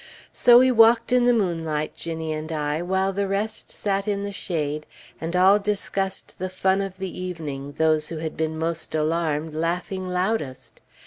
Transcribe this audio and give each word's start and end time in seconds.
So 0.33 0.57
we 0.57 0.71
walked 0.71 1.11
in 1.11 1.25
the 1.27 1.31
moonlight, 1.31 1.93
Ginnie 1.95 2.33
and 2.33 2.51
I, 2.51 2.81
while 2.81 3.13
the 3.13 3.27
rest 3.27 3.69
sat 3.69 4.07
in 4.07 4.23
the 4.23 4.31
shade, 4.31 4.87
and 5.21 5.35
all 5.35 5.59
discussed 5.59 6.39
the 6.39 6.49
fun 6.49 6.81
of 6.81 6.97
the 6.97 7.21
evening, 7.21 7.73
those 7.73 8.07
who 8.07 8.17
had 8.17 8.35
been 8.35 8.57
most 8.57 8.95
alarmed 8.95 9.53
laughing 9.53 10.07
loudest. 10.07 10.81